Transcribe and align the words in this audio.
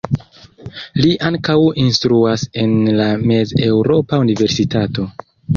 Li 1.01 1.11
ankaŭ 1.29 1.57
instruas 1.83 2.45
en 2.63 2.73
la 3.01 3.07
Mez-Eŭropa 3.33 4.23
Universitato. 4.27 5.11